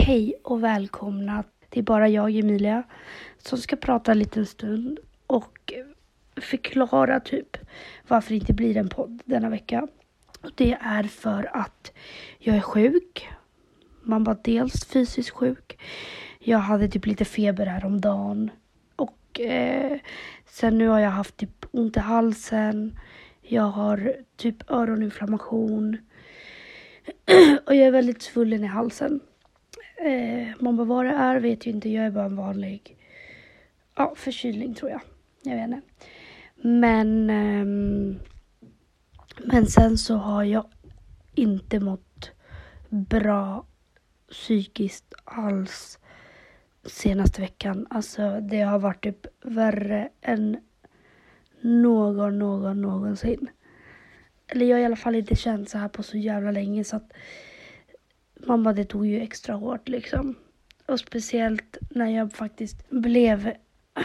[0.00, 2.82] Hej och välkomna Det är bara jag, Emilia,
[3.38, 5.72] som ska prata en liten stund och
[6.36, 7.56] förklara typ
[8.08, 9.88] varför det inte blir en podd denna vecka.
[10.54, 11.92] Det är för att
[12.38, 13.28] jag är sjuk.
[14.02, 15.80] Man var dels fysiskt sjuk.
[16.38, 18.50] Jag hade typ lite feber häromdagen.
[18.96, 19.98] Och eh,
[20.46, 22.98] sen nu har jag haft typ ont i halsen.
[23.40, 25.98] Jag har typ öroninflammation.
[27.66, 29.20] och jag är väldigt svullen i halsen.
[30.00, 31.88] Eh, man bara, vad det är vet ju inte.
[31.88, 32.96] Jag är bara en vanlig
[33.94, 35.00] ja, förkylning tror jag.
[35.42, 35.80] Jag vet inte.
[36.56, 37.64] Men, eh,
[39.44, 40.66] men sen så har jag
[41.34, 42.30] inte mått
[42.88, 43.66] bra
[44.30, 45.98] psykiskt alls
[46.84, 47.86] senaste veckan.
[47.90, 50.56] Alltså det har varit typ värre än
[51.60, 53.48] någon, någon, någonsin.
[54.46, 56.96] Eller jag har i alla fall inte känt så här på så jävla länge så
[56.96, 57.12] att
[58.46, 60.34] mamma det tog ju extra hårt liksom.
[60.86, 63.52] Och speciellt när jag faktiskt blev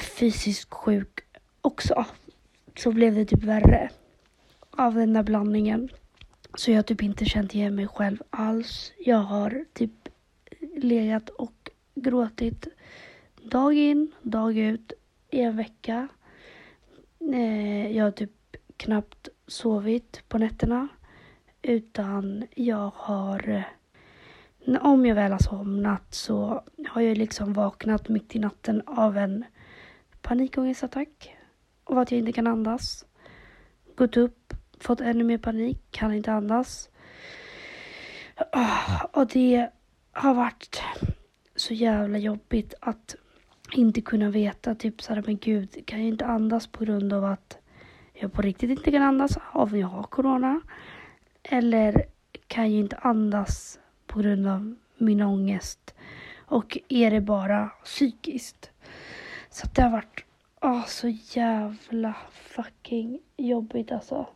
[0.01, 1.19] fysiskt sjuk
[1.61, 2.05] också.
[2.75, 3.89] Så blev det typ värre
[4.71, 5.89] av den där blandningen.
[6.55, 8.93] Så jag har typ inte känt igen mig själv alls.
[9.05, 10.09] Jag har typ
[10.77, 12.67] legat och gråtit
[13.43, 14.93] dag in, dag ut
[15.31, 16.07] i en vecka.
[17.33, 20.87] Eh, jag har typ knappt sovit på nätterna.
[21.61, 23.63] Utan jag har
[24.81, 29.45] om jag väl har somnat så har jag liksom vaknat mitt i natten av en
[30.21, 31.35] panikångestattack
[31.83, 33.05] och att jag inte kan andas.
[33.95, 36.89] Gått upp, fått ännu mer panik, kan inte andas.
[38.51, 39.69] Ah, och det
[40.11, 40.81] har varit
[41.55, 43.15] så jävla jobbigt att
[43.71, 47.57] inte kunna veta typ såhär, men gud, kan jag inte andas på grund av att
[48.13, 50.61] jag på riktigt inte kan andas av att jag har corona?
[51.43, 52.05] Eller
[52.47, 53.79] kan jag inte andas
[54.13, 55.93] på grund av min ångest?
[56.45, 58.71] Och är det bara psykiskt?
[59.49, 60.25] Så det har varit
[60.61, 64.27] oh, så jävla fucking jobbigt alltså.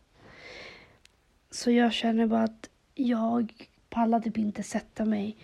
[1.50, 5.36] Så jag känner bara att jag pallar typ inte sätta mig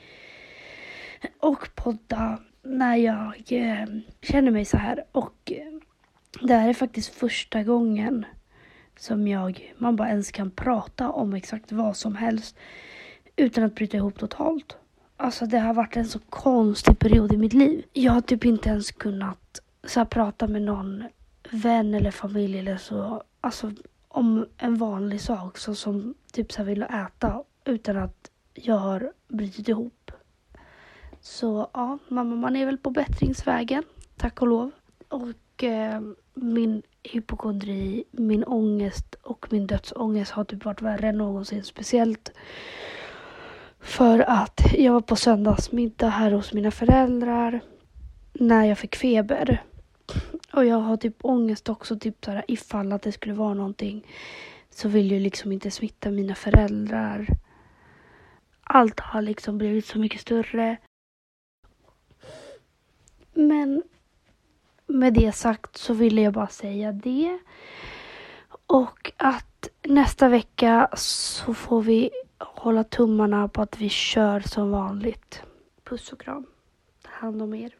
[1.41, 3.87] och podda när jag eh,
[4.23, 5.05] känner mig så här.
[5.13, 5.79] Och eh,
[6.43, 8.27] det här är faktiskt första gången
[8.97, 12.57] som jag, man bara ens kan prata om exakt vad som helst
[13.37, 14.77] utan att bryta ihop totalt.
[15.17, 17.85] Alltså det har varit en så konstig period i mitt liv.
[17.93, 21.05] Jag har typ inte ens kunnat så här, prata med någon
[21.51, 23.23] vän eller familj eller så.
[23.41, 23.73] Alltså
[24.09, 29.13] om en vanlig sak så som typ så här, vill äta utan att jag har
[29.29, 30.11] brutit ihop.
[31.21, 33.83] Så ja, mamma man är väl på bättringsvägen,
[34.17, 34.71] tack och lov.
[35.09, 36.01] Och eh,
[36.35, 41.65] min hypokondri, min ångest och min dödsångest har typ varit värre än någonsin.
[41.65, 42.33] Speciellt
[43.85, 47.61] för att jag var på söndagsmiddag här hos mina föräldrar
[48.33, 49.63] när jag fick feber.
[50.53, 54.07] Och jag har typ ångest också, typ så här, ifall att det skulle vara någonting
[54.71, 57.27] så vill jag liksom inte smitta mina föräldrar.
[58.63, 60.77] Allt har liksom blivit så mycket större.
[63.35, 63.83] Men
[64.87, 67.39] med det sagt så ville jag bara säga det.
[68.67, 75.43] Och att nästa vecka så får vi hålla tummarna på att vi kör som vanligt.
[75.85, 76.47] Puss och kram.
[77.03, 77.75] Ta hand om er.